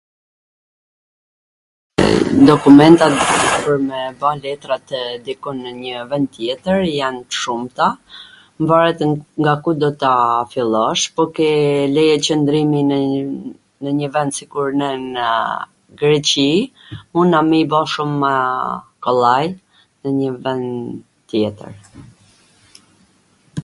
[2.49, 4.87] Dokumentat kur du me ba letrat
[5.57, 7.87] nw njw vwnd tjetwr, jan t shumta,
[8.61, 8.99] mvaret
[9.41, 10.13] nga ku do ta
[10.51, 11.03] fillosh,
[11.35, 11.51] ke
[11.95, 12.79] leje qwndrimi
[13.81, 15.19] nw njw vwnd sikur ne nw
[15.99, 16.49] Greqi,
[17.11, 18.29] puna a me i bo shumw
[19.03, 19.47] kollaj,
[20.01, 20.71] nw njw vwnd
[21.29, 21.71] tjetwr.